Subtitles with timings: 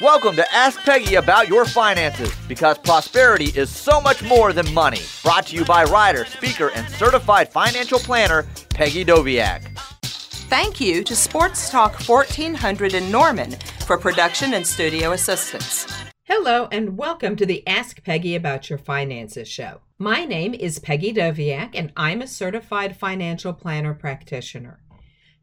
[0.00, 5.00] Welcome to Ask Peggy About Your Finances because prosperity is so much more than money.
[5.22, 9.62] Brought to you by writer, speaker, and certified financial planner Peggy Doviak.
[10.48, 13.52] Thank you to Sports Talk 1400 in Norman
[13.86, 15.86] for production and studio assistance.
[16.24, 19.82] Hello, and welcome to the Ask Peggy About Your Finances show.
[19.98, 24.80] My name is Peggy Doviak, and I'm a certified financial planner practitioner.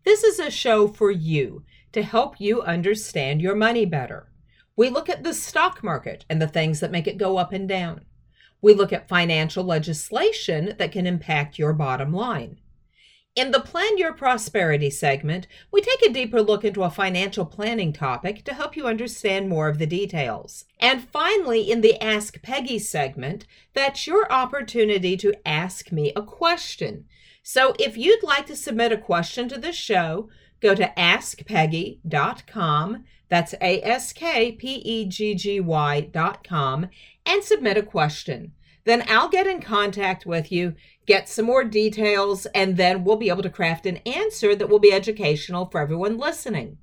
[0.04, 4.29] This is a show for you to help you understand your money better.
[4.80, 7.68] We look at the stock market and the things that make it go up and
[7.68, 8.06] down.
[8.62, 12.62] We look at financial legislation that can impact your bottom line.
[13.36, 17.92] In the Plan Your Prosperity segment, we take a deeper look into a financial planning
[17.92, 20.64] topic to help you understand more of the details.
[20.80, 27.04] And finally, in the Ask Peggy segment, that's your opportunity to ask me a question.
[27.44, 30.30] So if you'd like to submit a question to the show,
[30.62, 36.90] go to askpeggy.com that's A S K P E G G Y dot com
[37.26, 38.54] and submit a question.
[38.86, 40.74] Then I'll get in contact with you,
[41.06, 44.80] get some more details, and then we'll be able to craft an answer that will
[44.80, 46.78] be educational for everyone listening.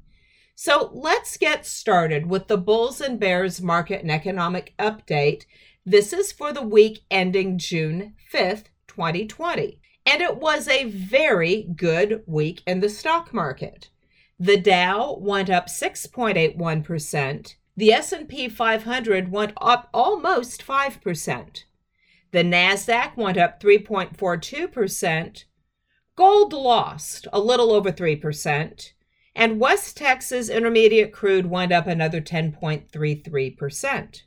[0.55, 5.47] So let's get started with the Bulls and Bears market and economic update.
[5.85, 9.81] This is for the week ending June 5th, 2020.
[10.07, 13.91] And it was a very good week in the stock market.
[14.39, 17.55] The Dow went up 6.81%.
[17.77, 21.65] The S&P 500 went up almost 5%.
[22.33, 25.45] The Nasdaq went up 3.42%.
[26.17, 28.93] Gold lost a little over 3%,
[29.35, 34.23] and West Texas Intermediate crude went up another 10.33%.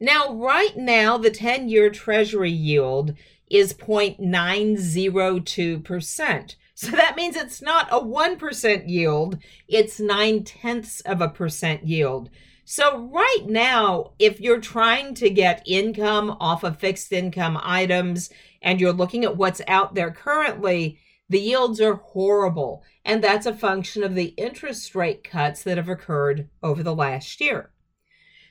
[0.00, 3.14] Now, right now, the 10 year Treasury yield
[3.50, 6.54] is 0.902%.
[6.78, 12.30] So that means it's not a 1% yield, it's nine tenths of a percent yield.
[12.64, 18.30] So, right now, if you're trying to get income off of fixed income items
[18.62, 22.84] and you're looking at what's out there currently, the yields are horrible.
[23.04, 27.40] And that's a function of the interest rate cuts that have occurred over the last
[27.40, 27.72] year.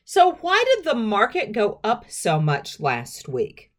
[0.03, 3.71] So, why did the market go up so much last week?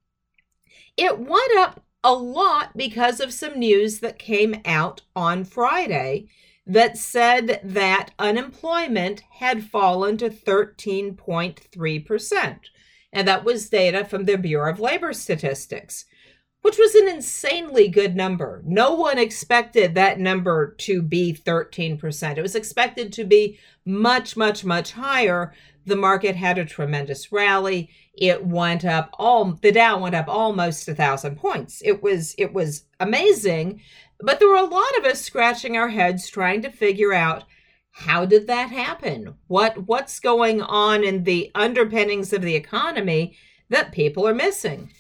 [0.97, 6.27] It went up a lot because of some news that came out on Friday
[6.67, 12.59] that said that unemployment had fallen to 13.3%.
[13.11, 16.05] And that was data from the Bureau of Labor Statistics,
[16.61, 18.63] which was an insanely good number.
[18.67, 22.37] No one expected that number to be 13%.
[22.37, 25.55] It was expected to be much, much, much higher.
[25.89, 27.91] The market had a tremendous rally
[28.21, 31.81] it went up all the Dow went up almost a thousand points.
[31.85, 33.81] It was it was amazing,
[34.21, 37.45] but there were a lot of us scratching our heads trying to figure out
[37.93, 39.35] how did that happen?
[39.47, 43.37] What what's going on in the underpinnings of the economy
[43.69, 44.91] that people are missing?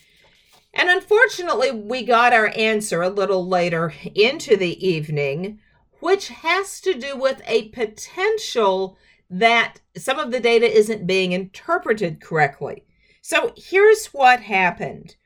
[0.73, 5.59] And unfortunately, we got our answer a little later into the evening,
[5.99, 8.97] which has to do with a potential
[9.31, 12.85] that some of the data isn't being interpreted correctly.
[13.21, 15.17] So here's what happened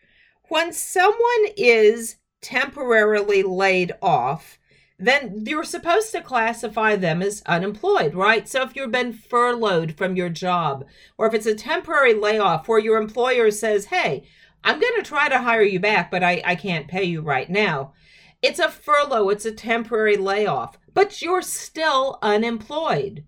[0.49, 4.59] when someone is temporarily laid off,
[4.99, 8.47] then you're supposed to classify them as unemployed, right?
[8.49, 10.85] So if you've been furloughed from your job,
[11.17, 14.25] or if it's a temporary layoff where your employer says, hey,
[14.63, 17.49] I'm going to try to hire you back, but I, I can't pay you right
[17.49, 17.95] now.
[18.43, 23.25] It's a furlough, it's a temporary layoff, but you're still unemployed.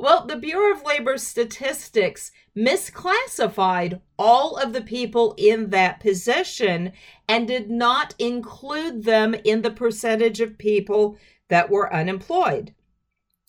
[0.00, 6.92] Well, the Bureau of Labor Statistics misclassified all of the people in that position
[7.28, 11.18] and did not include them in the percentage of people
[11.48, 12.74] that were unemployed.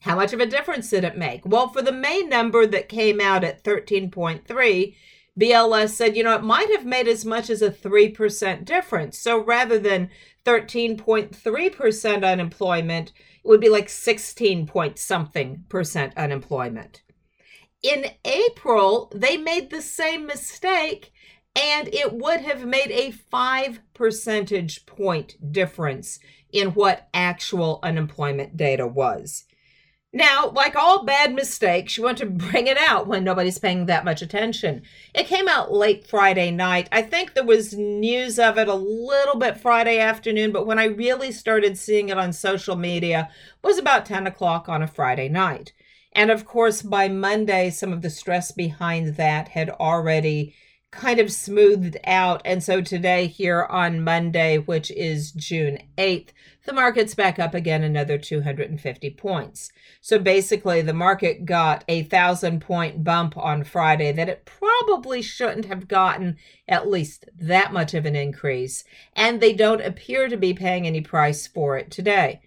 [0.02, 1.46] How much of a difference did it make?
[1.46, 4.96] Well, for the May number that came out at 13.3,
[5.40, 9.18] BLS said, you know, it might have made as much as a 3% difference.
[9.18, 10.10] So rather than
[10.46, 17.02] 13.3% unemployment, it would be like 16 point something percent unemployment.
[17.82, 21.12] In April, they made the same mistake
[21.56, 26.20] and it would have made a 5 percentage point difference
[26.52, 29.46] in what actual unemployment data was.
[30.14, 34.04] Now, like all bad mistakes, you want to bring it out when nobody's paying that
[34.04, 34.82] much attention.
[35.14, 36.90] It came out late Friday night.
[36.92, 40.86] I think there was news of it a little bit Friday afternoon, but when I
[40.86, 43.30] really started seeing it on social media
[43.64, 45.72] was about 10 o'clock on a Friday night.
[46.12, 50.54] And of course, by Monday, some of the stress behind that had already
[50.92, 52.42] kind of smoothed out.
[52.44, 56.30] And so today, here on Monday, which is June 8th,
[56.66, 59.72] the market's back up again another 250 points.
[60.02, 65.66] So basically, the market got a thousand point bump on Friday that it probably shouldn't
[65.66, 68.84] have gotten at least that much of an increase.
[69.16, 72.42] And they don't appear to be paying any price for it today.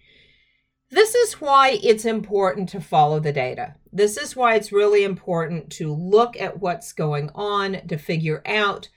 [0.95, 3.75] This is why it's important to follow the data.
[3.91, 8.87] This is why it's really important to look at what's going on to figure out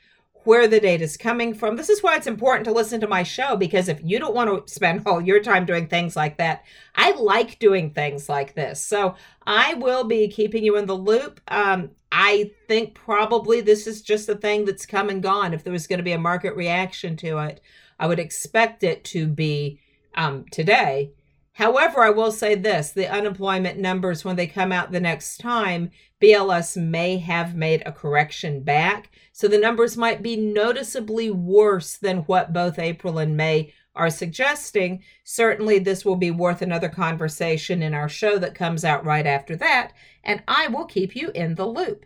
[0.45, 1.75] where the data is coming from.
[1.75, 4.65] This is why it's important to listen to my show because if you don't want
[4.65, 6.63] to spend all your time doing things like that,
[6.95, 8.81] I like doing things like this.
[8.81, 11.41] So I will be keeping you in the loop.
[11.49, 15.53] Um, I think probably this is just a thing that's come and gone.
[15.53, 17.61] If there was going to be a market reaction to it,
[17.99, 19.81] I would expect it to be
[20.15, 21.11] um, today.
[21.59, 25.91] However, I will say this the unemployment numbers, when they come out the next time,
[26.23, 29.11] BLS may have made a correction back.
[29.33, 35.03] So the numbers might be noticeably worse than what both April and May are suggesting.
[35.25, 39.57] Certainly, this will be worth another conversation in our show that comes out right after
[39.57, 42.05] that, and I will keep you in the loop.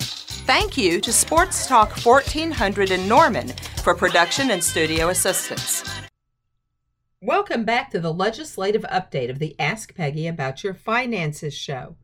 [0.00, 3.46] Thank you to Sports Talk 1400 in Norman
[3.84, 5.84] for production and studio assistance.
[7.24, 11.94] Welcome back to the legislative update of the Ask Peggy About Your Finances show.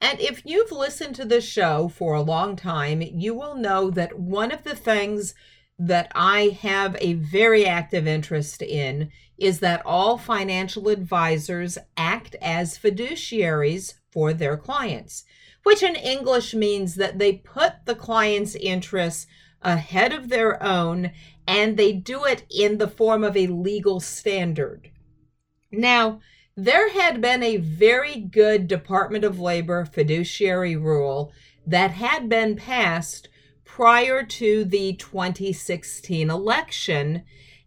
[0.00, 4.20] And if you've listened to this show for a long time, you will know that
[4.20, 5.34] one of the things
[5.80, 12.78] that I have a very active interest in is that all financial advisors act as
[12.78, 15.24] fiduciaries for their clients,
[15.64, 19.26] which in English means that they put the client's interests
[19.62, 21.12] ahead of their own
[21.46, 24.90] and they do it in the form of a legal standard.
[25.70, 26.20] Now,
[26.56, 31.32] there had been a very good Department of Labor fiduciary rule
[31.66, 33.28] that had been passed
[33.64, 37.22] prior to the 2016 election.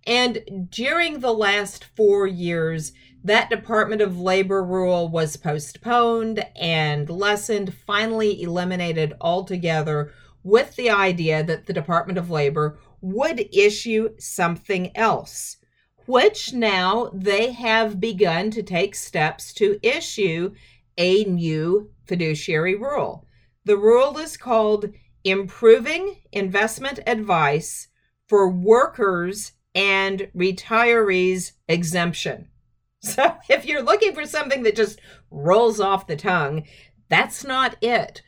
[0.06, 2.92] And during the last four years,
[3.24, 10.14] that Department of Labor rule was postponed and lessened, finally eliminated altogether,
[10.46, 15.58] with the idea that the Department of Labor would issue something else,
[16.06, 20.54] which now they have begun to take steps to issue
[21.00, 23.26] a new fiduciary rule.
[23.66, 24.92] The rule is called
[25.24, 27.88] Improving Investment Advice
[28.28, 32.48] for Workers and Retirees Exemption.
[33.02, 35.00] So, if you're looking for something that just
[35.30, 36.66] rolls off the tongue,
[37.08, 38.24] that's not it.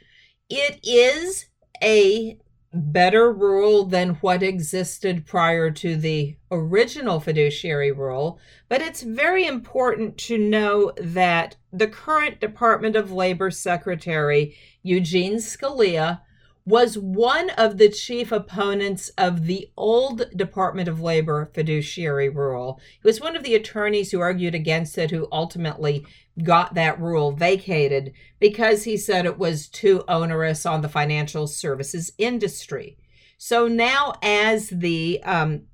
[0.51, 1.47] It is
[1.81, 2.37] a
[2.73, 8.39] better rule than what existed prior to the original fiduciary rule,
[8.69, 16.21] but it's very important to know that the current Department of Labor Secretary, Eugene Scalia,
[16.67, 22.81] was one of the chief opponents of the old Department of Labor fiduciary rule.
[23.01, 26.05] He was one of the attorneys who argued against it, who ultimately
[26.43, 28.11] got that rule vacated
[28.41, 32.97] because he said it was too onerous on the financial services industry.
[33.37, 35.67] So now, as the um,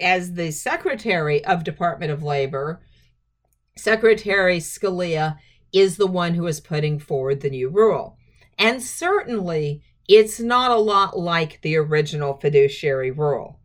[0.00, 2.82] as the Secretary of Department of Labor,
[3.76, 5.36] Secretary Scalia
[5.72, 8.16] is the one who is putting forward the new rule.
[8.58, 13.60] And certainly it's not a lot like the original fiduciary rule.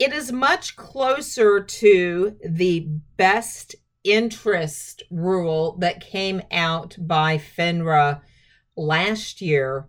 [0.00, 8.20] It is much closer to the best interest rule that came out by FINRA
[8.76, 9.86] last year.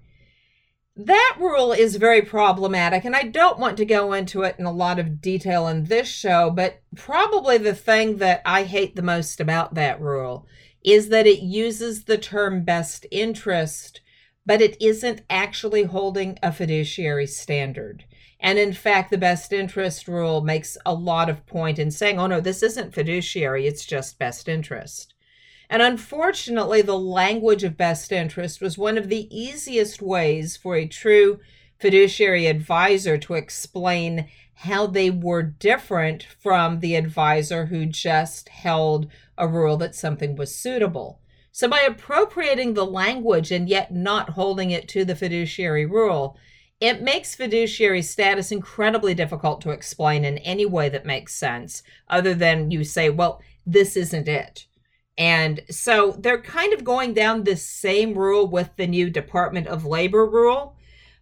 [0.96, 4.72] That rule is very problematic, and I don't want to go into it in a
[4.72, 9.40] lot of detail in this show, but probably the thing that I hate the most
[9.40, 10.46] about that rule
[10.84, 14.02] is that it uses the term best interest
[14.48, 18.06] but it isn't actually holding a fiduciary standard.
[18.40, 22.28] And in fact, the best interest rule makes a lot of point in saying, oh
[22.28, 25.14] no, this isn't fiduciary, it's just best interest.
[25.70, 30.88] And unfortunately, the language of best interest was one of the easiest ways for a
[30.88, 31.42] true
[31.78, 39.46] fiduciary advisor to explain how they were different from the advisor who just held a
[39.46, 41.20] rule that something was suitable.
[41.58, 46.38] So, by appropriating the language and yet not holding it to the fiduciary rule,
[46.80, 52.36] it makes fiduciary status incredibly difficult to explain in any way that makes sense, other
[52.36, 54.68] than you say, well, this isn't it.
[55.18, 59.84] And so they're kind of going down this same rule with the new Department of
[59.84, 60.76] Labor rule.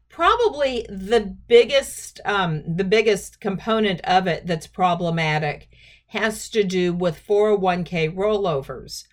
[0.10, 5.70] Probably the biggest, um, the biggest component of it that's problematic
[6.08, 9.06] has to do with 401k rollovers.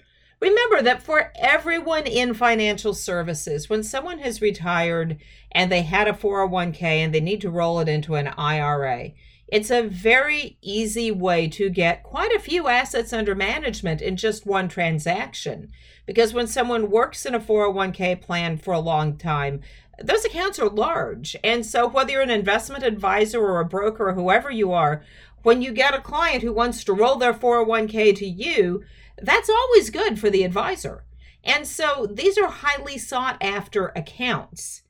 [0.43, 5.19] Remember that for everyone in financial services, when someone has retired
[5.53, 9.13] and they had a 401k and they need to roll it into an IRA,
[9.47, 14.45] it's a very easy way to get quite a few assets under management in just
[14.45, 15.71] one transaction.
[16.07, 19.61] Because when someone works in a 401k plan for a long time,
[20.03, 21.37] those accounts are large.
[21.45, 25.05] And so, whether you're an investment advisor or a broker or whoever you are,
[25.45, 28.83] when you get a client who wants to roll their 401k to you,
[29.23, 31.05] that's always good for the advisor.
[31.45, 34.83] And so these are highly sought after accounts.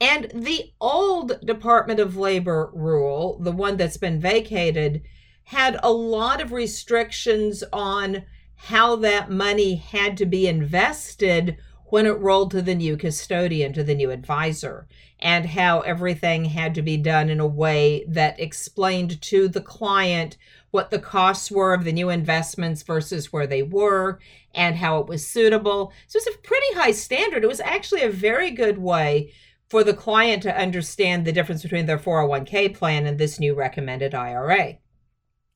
[0.00, 5.02] And the old Department of Labor rule, the one that's been vacated,
[5.44, 8.24] had a lot of restrictions on
[8.56, 13.84] how that money had to be invested when it rolled to the new custodian, to
[13.84, 14.86] the new advisor,
[15.20, 20.36] and how everything had to be done in a way that explained to the client
[20.76, 24.18] what the costs were of the new investments versus where they were
[24.54, 25.90] and how it was suitable.
[26.06, 27.42] So it's a pretty high standard.
[27.42, 29.32] It was actually a very good way
[29.70, 34.14] for the client to understand the difference between their 401k plan and this new recommended
[34.14, 34.74] IRA.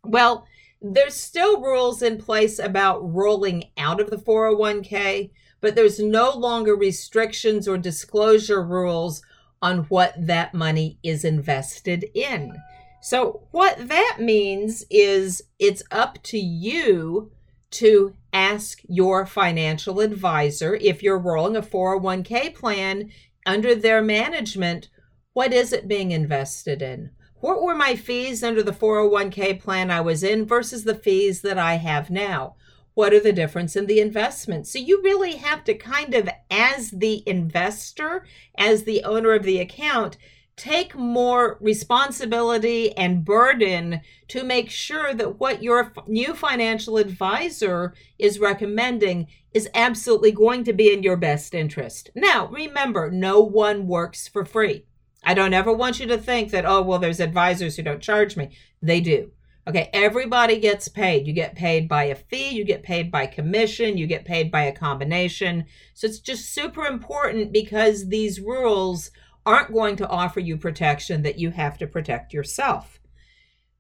[0.05, 0.47] Well,
[0.81, 6.75] there's still rules in place about rolling out of the 401k, but there's no longer
[6.75, 9.21] restrictions or disclosure rules
[9.61, 12.57] on what that money is invested in.
[13.01, 17.33] So, what that means is it's up to you
[17.73, 23.11] to ask your financial advisor if you're rolling a 401k plan
[23.47, 24.89] under their management,
[25.33, 27.11] what is it being invested in?
[27.37, 31.59] What were my fees under the 401k plan I was in versus the fees that
[31.59, 32.57] I have now?
[32.93, 34.67] What are the difference in the investment?
[34.67, 38.27] So you really have to kind of, as the investor,
[38.59, 40.19] as the owner of the account,
[40.61, 48.39] take more responsibility and burden to make sure that what your new financial advisor is
[48.39, 52.11] recommending is absolutely going to be in your best interest.
[52.15, 54.85] Now, remember, no one works for free.
[55.25, 58.37] I don't ever want you to think that, oh, well, there's advisors who don't charge
[58.37, 58.51] me.
[58.83, 59.33] They do.
[59.67, 61.27] Okay, everybody gets paid.
[61.27, 64.65] You get paid by a fee, you get paid by commission, you get paid by
[64.65, 65.65] a combination.
[65.95, 69.11] So it's just super important because these rules
[69.51, 73.01] aren't going to offer you protection that you have to protect yourself.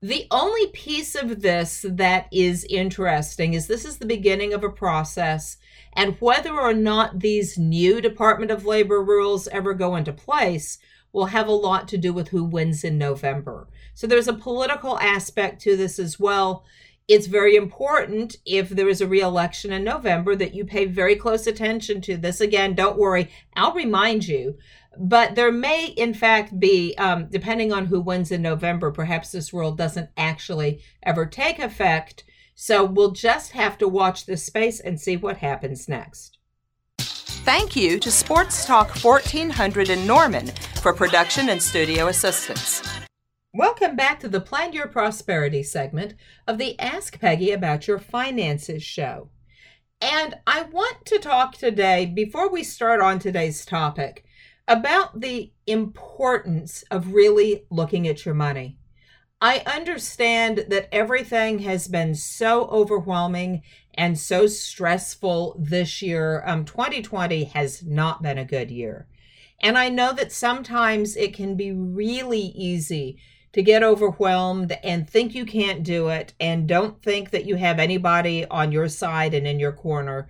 [0.02, 4.68] The only piece of this that is interesting is this is the beginning of a
[4.68, 5.58] process,
[5.92, 10.78] and whether or not these new Department of Labor rules ever go into place
[11.12, 13.68] will have a lot to do with who wins in November.
[13.94, 16.64] So there's a political aspect to this as well.
[17.06, 21.46] It's very important if there is a reelection in November that you pay very close
[21.46, 22.40] attention to this.
[22.40, 24.56] Again, don't worry, I'll remind you
[24.98, 29.52] but there may, in fact, be, um, depending on who wins in November, perhaps this
[29.52, 32.24] rule doesn't actually ever take effect.
[32.54, 36.38] So we'll just have to watch this space and see what happens next.
[36.98, 40.48] Thank you to Sports Talk 1400 in Norman
[40.82, 42.82] for production and studio assistance.
[43.54, 46.14] Welcome back to the Plan Your Prosperity segment
[46.46, 49.30] of the Ask Peggy About Your Finances show.
[50.00, 54.24] And I want to talk today, before we start on today's topic,
[54.70, 58.78] about the importance of really looking at your money.
[59.40, 63.62] I understand that everything has been so overwhelming
[63.94, 66.44] and so stressful this year.
[66.46, 69.08] Um, 2020 has not been a good year.
[69.60, 73.18] And I know that sometimes it can be really easy
[73.52, 77.80] to get overwhelmed and think you can't do it and don't think that you have
[77.80, 80.28] anybody on your side and in your corner.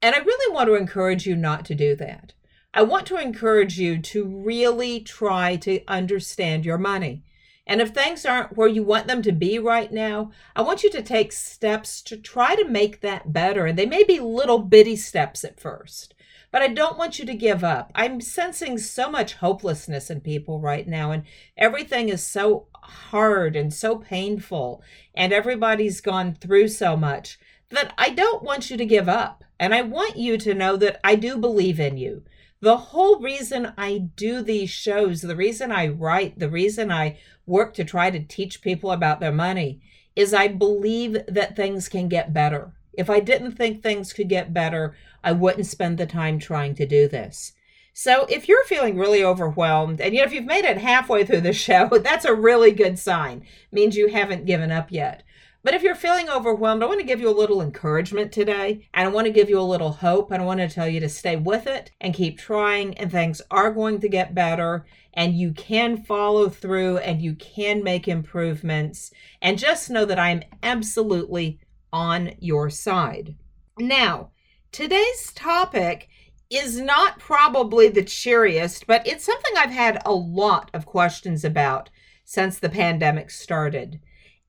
[0.00, 2.32] And I really want to encourage you not to do that.
[2.74, 7.22] I want to encourage you to really try to understand your money.
[7.66, 10.90] And if things aren't where you want them to be right now, I want you
[10.92, 13.66] to take steps to try to make that better.
[13.66, 16.14] And they may be little bitty steps at first,
[16.50, 17.92] but I don't want you to give up.
[17.94, 21.24] I'm sensing so much hopelessness in people right now, and
[21.58, 24.82] everything is so hard and so painful,
[25.14, 27.38] and everybody's gone through so much
[27.68, 29.44] that I don't want you to give up.
[29.60, 32.24] And I want you to know that I do believe in you
[32.62, 37.74] the whole reason I do these shows, the reason I write, the reason I work
[37.74, 39.80] to try to teach people about their money
[40.14, 42.72] is I believe that things can get better.
[42.92, 46.86] If I didn't think things could get better, I wouldn't spend the time trying to
[46.86, 47.52] do this.
[47.94, 51.52] So if you're feeling really overwhelmed, and know, if you've made it halfway through the
[51.66, 53.38] show, that's a really good sign.
[53.38, 55.24] It means you haven't given up yet.
[55.62, 58.88] But if you're feeling overwhelmed, I want to give you a little encouragement today.
[58.92, 60.30] And I want to give you a little hope.
[60.30, 62.96] And I want to tell you to stay with it and keep trying.
[62.98, 64.86] And things are going to get better.
[65.14, 69.12] And you can follow through and you can make improvements.
[69.40, 71.60] And just know that I am absolutely
[71.92, 73.36] on your side.
[73.78, 74.30] Now,
[74.72, 76.08] Today's topic
[76.48, 81.90] is not probably the cheeriest, but it's something I've had a lot of questions about
[82.24, 84.00] since the pandemic started.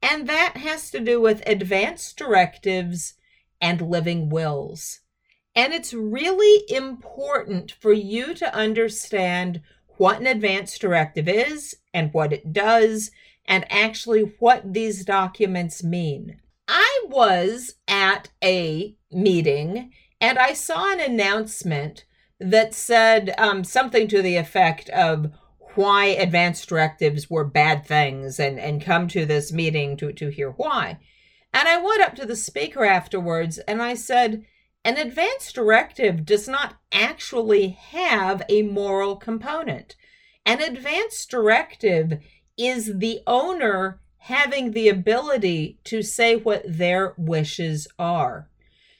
[0.03, 3.13] And that has to do with advanced directives
[3.61, 4.99] and living wills.
[5.55, 9.61] And it's really important for you to understand
[9.97, 13.11] what an advance directive is and what it does,
[13.45, 16.37] and actually what these documents mean.
[16.67, 22.03] I was at a meeting and I saw an announcement
[22.39, 25.31] that said um, something to the effect of
[25.75, 30.51] why advance directives were bad things and, and come to this meeting to, to hear
[30.51, 30.99] why.
[31.53, 34.43] And I went up to the speaker afterwards and I said,
[34.85, 39.95] an advance directive does not actually have a moral component.
[40.45, 42.19] An advance directive
[42.57, 48.49] is the owner having the ability to say what their wishes are.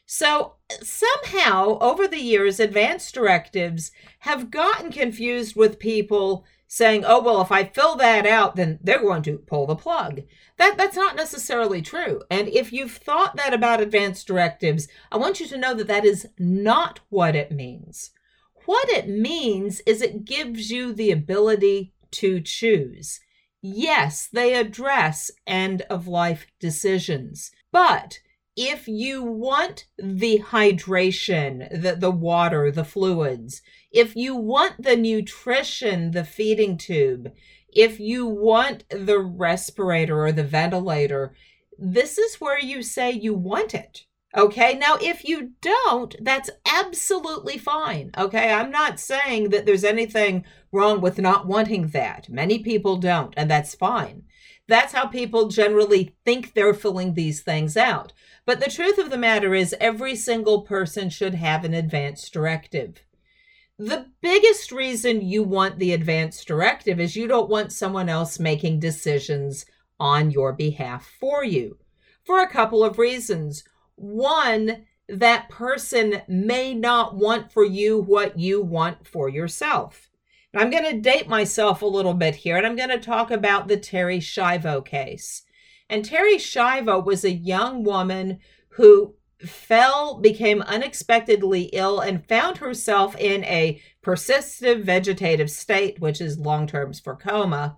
[0.06, 7.40] So somehow, over the years, advance directives have gotten confused with people saying, oh, well,
[7.40, 10.22] if I fill that out, then they're going to pull the plug.
[10.58, 12.24] That, that's not necessarily true.
[12.32, 16.04] And if you've thought that about advance directives, I want you to know that that
[16.04, 18.10] is not what it means.
[18.66, 23.20] What it means is it gives you the ability to choose.
[23.62, 28.18] Yes, they address end of life decisions, but
[28.56, 36.12] if you want the hydration, the, the water, the fluids, if you want the nutrition,
[36.12, 37.32] the feeding tube,
[37.70, 41.36] if you want the respirator or the ventilator,
[41.78, 44.06] this is where you say you want it.
[44.36, 44.76] Okay.
[44.78, 48.12] Now, if you don't, that's absolutely fine.
[48.18, 48.52] Okay.
[48.52, 52.30] I'm not saying that there's anything wrong with not wanting that.
[52.30, 54.24] Many people don't, and that's fine.
[54.68, 58.14] That's how people generally think they're filling these things out.
[58.46, 63.04] But the truth of the matter is, every single person should have an advance directive.
[63.78, 68.80] The biggest reason you want the advance directive is you don't want someone else making
[68.80, 69.66] decisions
[70.00, 71.78] on your behalf for you
[72.24, 73.64] for a couple of reasons.
[73.96, 80.10] One, that person may not want for you what you want for yourself.
[80.56, 83.68] I'm going to date myself a little bit here, and I'm going to talk about
[83.68, 85.44] the Terri Schiavo case.
[85.90, 88.40] And Terri Schiavo was a young woman
[88.70, 96.38] who fell, became unexpectedly ill, and found herself in a persistent vegetative state, which is
[96.38, 97.78] long terms for coma.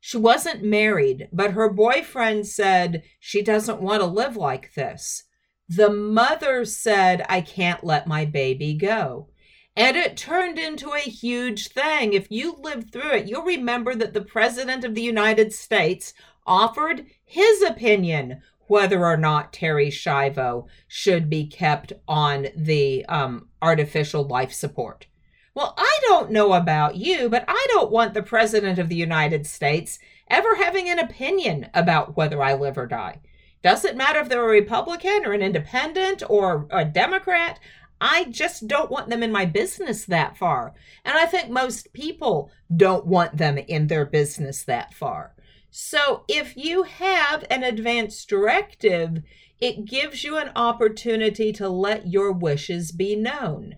[0.00, 5.24] She wasn't married, but her boyfriend said she doesn't want to live like this.
[5.68, 9.28] The mother said, I can't let my baby go.
[9.78, 12.12] And it turned into a huge thing.
[12.12, 16.14] If you lived through it, you'll remember that the President of the United States
[16.44, 24.24] offered his opinion whether or not Terri Schiavo should be kept on the um, artificial
[24.24, 25.06] life support.
[25.54, 29.46] Well, I don't know about you, but I don't want the President of the United
[29.46, 33.20] States ever having an opinion about whether I live or die.
[33.62, 37.58] Doesn't matter if they're a Republican or an independent or a Democrat.
[38.00, 40.74] I just don't want them in my business that far.
[41.04, 45.34] And I think most people don't want them in their business that far.
[45.70, 49.22] So if you have an advance directive,
[49.60, 53.76] it gives you an opportunity to let your wishes be known.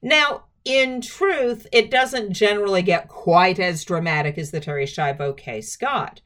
[0.00, 5.76] Now, in truth, it doesn't generally get quite as dramatic as the Terri Schiavo case
[5.76, 6.20] got.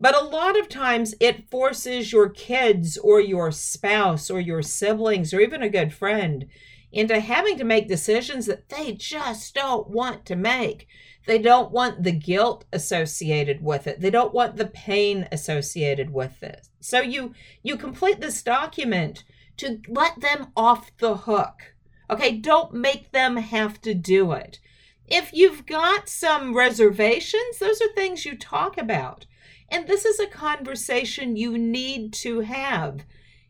[0.00, 5.32] But a lot of times it forces your kids or your spouse or your siblings
[5.32, 6.46] or even a good friend
[6.94, 10.86] into having to make decisions that they just don't want to make.
[11.26, 14.00] They don't want the guilt associated with it.
[14.00, 16.68] They don't want the pain associated with it.
[16.80, 19.24] So you you complete this document
[19.56, 21.74] to let them off the hook.
[22.10, 24.60] Okay, don't make them have to do it.
[25.06, 29.26] If you've got some reservations, those are things you talk about.
[29.68, 33.04] And this is a conversation you need to have.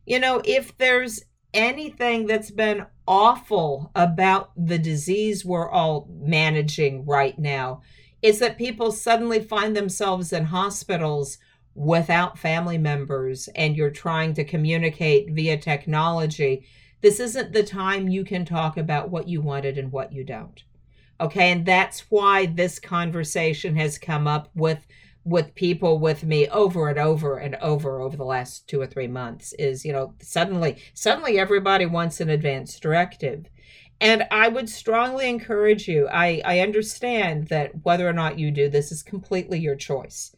[0.06, 7.38] You know, if there's anything that's been awful about the disease we're all managing right
[7.38, 7.82] now,
[8.22, 11.38] is that people suddenly find themselves in hospitals
[11.74, 16.66] without family members and you're trying to communicate via technology.
[17.00, 20.62] This isn't the time you can talk about what you wanted and what you don't.
[21.20, 24.86] Okay, and that's why this conversation has come up with
[25.24, 29.06] with people with me over and over and over over the last two or three
[29.06, 33.46] months is you know suddenly suddenly everybody wants an advance directive
[34.00, 38.68] and i would strongly encourage you i i understand that whether or not you do
[38.68, 40.36] this is completely your choice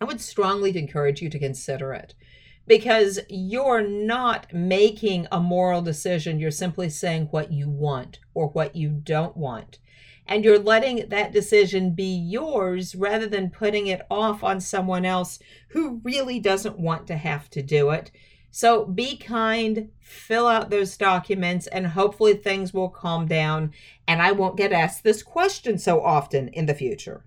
[0.00, 2.14] i would strongly encourage you to consider it
[2.66, 6.38] because you're not making a moral decision.
[6.38, 9.78] You're simply saying what you want or what you don't want.
[10.26, 15.38] And you're letting that decision be yours rather than putting it off on someone else
[15.68, 18.10] who really doesn't want to have to do it.
[18.50, 23.72] So be kind, fill out those documents, and hopefully things will calm down.
[24.08, 27.24] And I won't get asked this question so often in the future.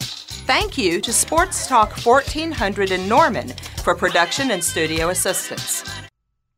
[0.00, 3.48] Thank you to Sports Talk 1400 in Norman
[3.82, 5.84] for production and studio assistance.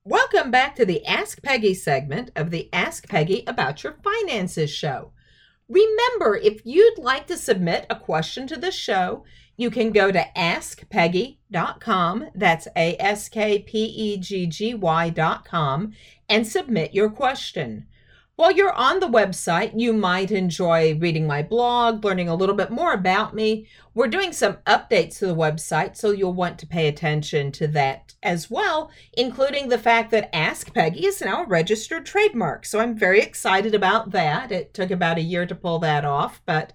[0.04, 5.12] Welcome back to the Ask Peggy segment of the Ask Peggy About Your Finances show.
[5.70, 9.24] Remember, if you'd like to submit a question to the show,
[9.56, 12.26] you can go to askpeggy.com.
[12.34, 15.92] That's A S K P E G G Y.com
[16.28, 17.86] and submit your question.
[18.40, 22.70] While you're on the website, you might enjoy reading my blog, learning a little bit
[22.70, 23.68] more about me.
[23.92, 28.14] We're doing some updates to the website, so you'll want to pay attention to that
[28.22, 32.64] as well, including the fact that Ask Peggy is now a registered trademark.
[32.64, 34.50] So I'm very excited about that.
[34.50, 36.72] It took about a year to pull that off, but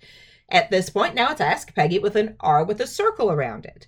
[0.47, 3.87] at this point now it's Ask Peggy with an R with a circle around it.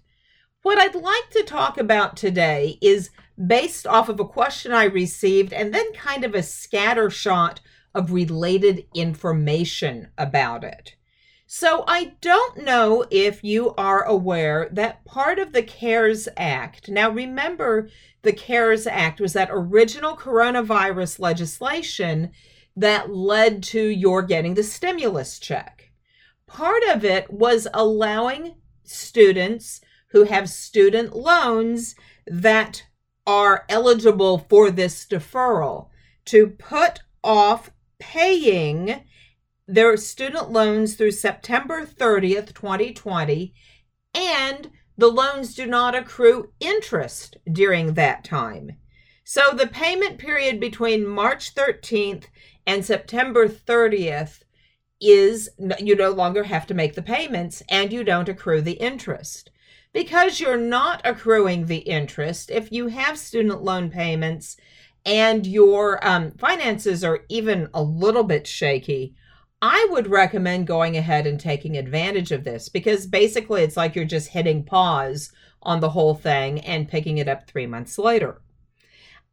[0.64, 3.12] What I'd like to talk about today is
[3.46, 7.62] based off of a question I received and then kind of a scatter shot
[7.94, 10.96] of related information about it.
[11.50, 17.10] So, I don't know if you are aware that part of the CARES Act, now
[17.10, 17.88] remember,
[18.24, 22.32] the CARES Act was that original coronavirus legislation
[22.76, 25.92] that led to your getting the stimulus check.
[26.48, 31.96] Part of it was allowing students who have student loans
[32.26, 32.84] that
[33.28, 35.90] are eligible for this deferral
[36.26, 39.04] to put off paying
[39.68, 43.54] their student loans through September 30th, 2020,
[44.14, 48.78] and the loans do not accrue interest during that time.
[49.26, 52.26] So the payment period between March 13th
[52.66, 54.40] and September 30th
[55.02, 59.52] is you no longer have to make the payments and you don't accrue the interest
[59.98, 64.56] because you're not accruing the interest, if you have student loan payments
[65.08, 69.16] and your um, finances are even a little bit shaky,
[69.60, 74.06] I would recommend going ahead and taking advantage of this because basically it's like you're
[74.06, 75.32] just hitting pause
[75.64, 78.40] on the whole thing and picking it up three months later.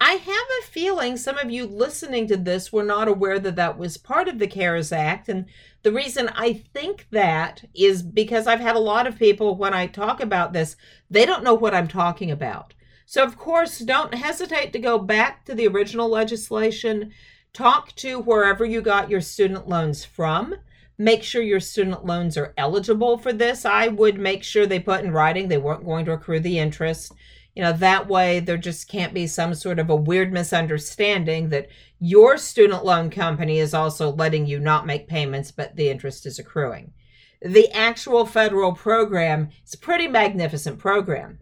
[0.06, 0.26] I have
[0.60, 4.28] a feeling some of you listening to this were not aware that that was part
[4.28, 5.30] of the CARES Act.
[5.30, 5.46] And
[5.82, 9.86] the reason I think that is because I've had a lot of people, when I
[9.86, 10.76] talk about this,
[11.08, 12.74] they don't know what I'm talking about.
[13.06, 17.10] So, of course, don't hesitate to go back to the original legislation,
[17.54, 20.54] talk to wherever you got your student loans from.
[20.98, 23.64] Make sure your student loans are eligible for this.
[23.64, 27.14] I would make sure they put in writing they weren't going to accrue the interest
[27.54, 31.68] you know that way there just can't be some sort of a weird misunderstanding that
[32.00, 36.38] your student loan company is also letting you not make payments but the interest is
[36.38, 36.92] accruing.
[37.40, 41.38] The actual federal program is a pretty magnificent program.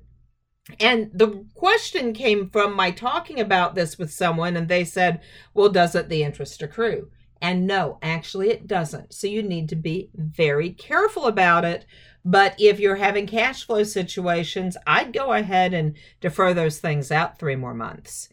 [0.79, 5.21] And the question came from my talking about this with someone and they said
[5.55, 7.11] well doesn't the interest accrue?
[7.41, 9.15] And no actually it doesn't.
[9.15, 11.87] So you need to be very careful about it
[12.25, 17.39] but if you're having cash flow situations, I'd go ahead and defer those things out
[17.39, 18.29] three more months.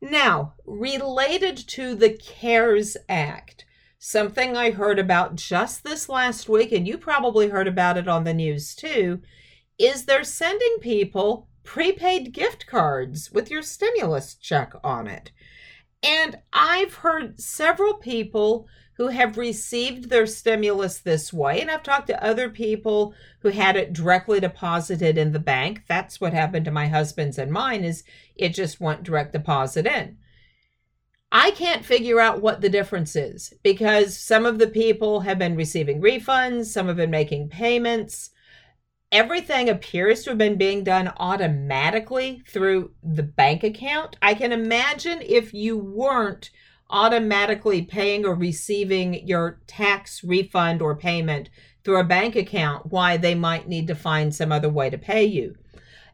[0.00, 3.64] Now, related to the CARES Act,
[3.98, 8.24] something I heard about just this last week, and you probably heard about it on
[8.24, 9.22] the news too,
[9.78, 15.30] is they're sending people prepaid gift cards with your stimulus check on it.
[16.02, 18.66] And I've heard several people
[19.02, 21.60] who have received their stimulus this way.
[21.60, 25.82] And I've talked to other people who had it directly deposited in the bank.
[25.88, 28.04] That's what happened to my husband's and mine is
[28.36, 30.18] it just went direct deposit in.
[31.32, 35.56] I can't figure out what the difference is because some of the people have been
[35.56, 38.30] receiving refunds, some have been making payments.
[39.10, 44.14] Everything appears to have been being done automatically through the bank account.
[44.22, 46.52] I can imagine if you weren't
[46.92, 51.48] automatically paying or receiving your tax refund or payment
[51.82, 55.24] through a bank account, why they might need to find some other way to pay
[55.24, 55.56] you.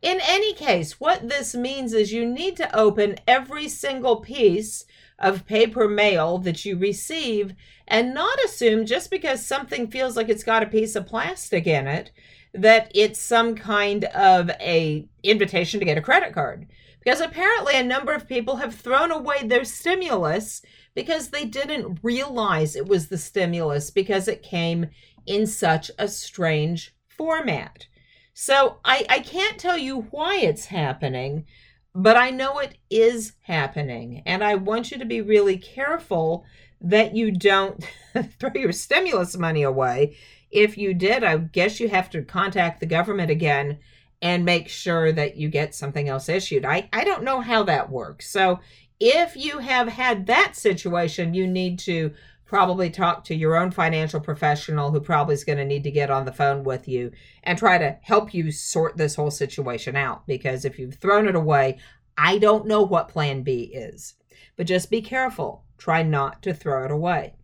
[0.00, 4.84] In any case, what this means is you need to open every single piece
[5.18, 7.52] of paper mail that you receive
[7.88, 11.88] and not assume just because something feels like it's got a piece of plastic in
[11.88, 12.12] it
[12.54, 16.66] that it's some kind of a invitation to get a credit card
[17.08, 20.60] because apparently a number of people have thrown away their stimulus
[20.94, 24.90] because they didn't realize it was the stimulus because it came
[25.24, 27.86] in such a strange format.
[28.34, 31.46] So I, I can't tell you why it's happening,
[31.94, 34.22] but I know it is happening.
[34.26, 36.44] And I want you to be really careful
[36.78, 37.82] that you don't
[38.38, 40.14] throw your stimulus money away.
[40.50, 43.78] If you did, I guess you have to contact the government again
[44.20, 46.64] and make sure that you get something else issued.
[46.64, 48.28] I, I don't know how that works.
[48.30, 48.60] So
[48.98, 52.12] if you have had that situation, you need to
[52.44, 56.10] probably talk to your own financial professional who probably is going to need to get
[56.10, 57.12] on the phone with you
[57.44, 60.26] and try to help you sort this whole situation out.
[60.26, 61.78] Because if you've thrown it away,
[62.16, 64.14] I don't know what plan B is.
[64.56, 65.64] But just be careful.
[65.76, 67.34] Try not to throw it away.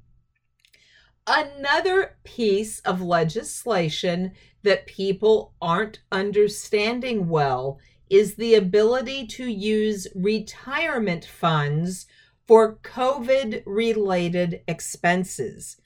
[1.26, 4.32] Another piece of legislation
[4.62, 7.78] that people aren't understanding well
[8.10, 12.06] is the ability to use retirement funds
[12.46, 15.78] for COVID related expenses.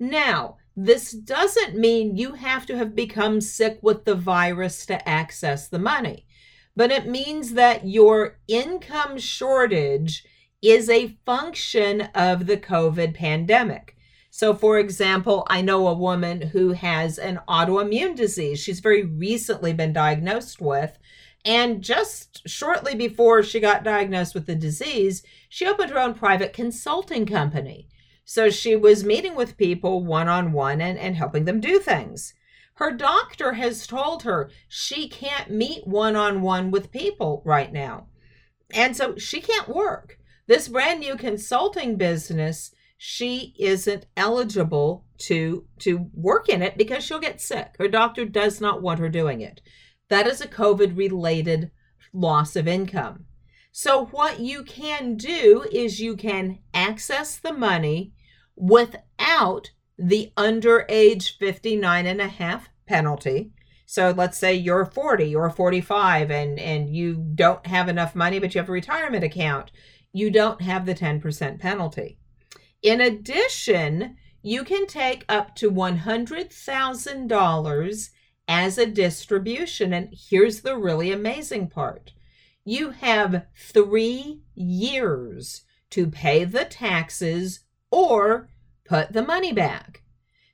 [0.00, 5.68] Now, this doesn't mean you have to have become sick with the virus to access
[5.68, 6.26] the money,
[6.74, 10.24] but it means that your income shortage
[10.60, 13.96] is a function of the COVID pandemic.
[14.30, 19.72] So, for example, I know a woman who has an autoimmune disease she's very recently
[19.72, 20.98] been diagnosed with.
[21.44, 26.52] And just shortly before she got diagnosed with the disease, she opened her own private
[26.52, 27.88] consulting company.
[28.24, 32.34] So she was meeting with people one on one and helping them do things.
[32.74, 38.06] Her doctor has told her she can't meet one on one with people right now.
[38.72, 40.18] And so she can't work.
[40.46, 42.70] This brand new consulting business,
[43.02, 47.74] she isn't eligible to to work in it because she'll get sick.
[47.78, 49.62] Her doctor does not want her doing it.
[50.10, 51.70] That is a COVID related
[52.12, 53.24] loss of income.
[53.72, 58.12] So, what you can do is you can access the money
[58.54, 63.52] without the underage 59 and a half penalty.
[63.86, 68.54] So let's say you're 40 or 45 and, and you don't have enough money, but
[68.54, 69.70] you have a retirement account.
[70.12, 72.19] You don't have the 10% penalty.
[72.82, 78.10] In addition, you can take up to $100,000
[78.48, 79.92] as a distribution.
[79.92, 82.14] And here's the really amazing part
[82.62, 88.50] you have three years to pay the taxes or
[88.84, 90.02] put the money back.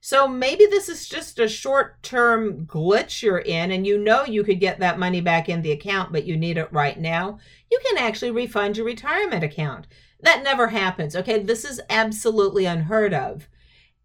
[0.01, 4.45] So maybe this is just a short term glitch you're in, and you know you
[4.45, 7.41] could get that money back in the account, but you need it right now.
[7.73, 9.89] You can actually refund your retirement account.
[10.21, 11.15] That never happens.
[11.15, 13.49] Okay, this is absolutely unheard of.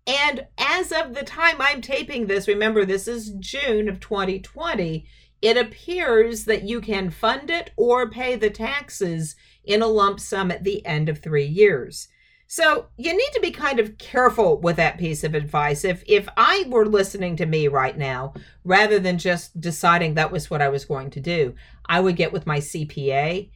[0.07, 5.05] And as of the time I'm taping this, remember this is June of 2020,
[5.41, 10.51] it appears that you can fund it or pay the taxes in a lump sum
[10.51, 12.07] at the end of three years.
[12.47, 15.85] So you need to be kind of careful with that piece of advice.
[15.85, 18.33] If if I were listening to me right now,
[18.65, 22.33] rather than just deciding that was what I was going to do, I would get
[22.33, 23.49] with my CPA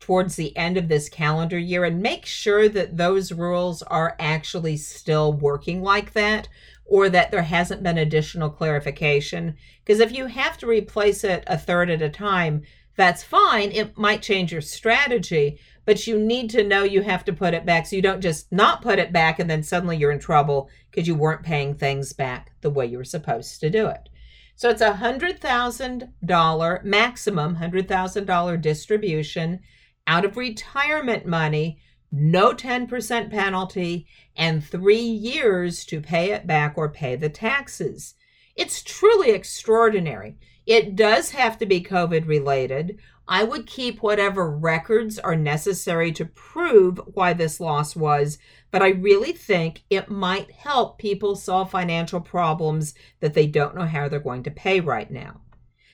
[0.00, 4.76] towards the end of this calendar year and make sure that those rules are actually
[4.76, 6.48] still working like that
[6.84, 9.54] or that there hasn't been additional clarification.
[9.84, 12.62] Because if you have to replace it a third at a time,
[12.96, 13.70] that's fine.
[13.70, 17.64] It might change your strategy, but you need to know you have to put it
[17.64, 20.68] back so you don't just not put it back and then suddenly you're in trouble
[20.90, 24.08] because you weren't paying things back the way you were supposed to do it.
[24.56, 29.60] So it's a $100,000 maximum, $100,000 distribution
[30.08, 31.78] out of retirement money,
[32.10, 38.14] no 10% penalty, and three years to pay it back or pay the taxes.
[38.56, 40.38] It's truly extraordinary.
[40.66, 42.98] It does have to be COVID related.
[43.28, 48.38] I would keep whatever records are necessary to prove why this loss was,
[48.70, 53.84] but I really think it might help people solve financial problems that they don't know
[53.84, 55.42] how they're going to pay right now.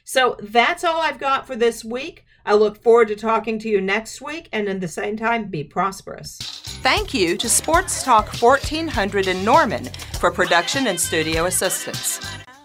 [0.05, 2.25] So that's all I've got for this week.
[2.47, 5.65] I look forward to talking to you next week, and in the same time, be
[5.65, 6.39] prosperous.
[6.83, 9.87] Thank you to Sports Talk 1400 in Norman
[10.21, 12.21] for production and studio assistance.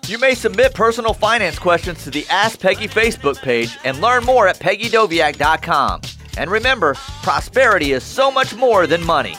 [0.07, 4.47] You may submit personal finance questions to the Ask Peggy Facebook page and learn more
[4.47, 6.01] at peggydoviak.com.
[6.37, 9.35] And remember, prosperity is so much more than money.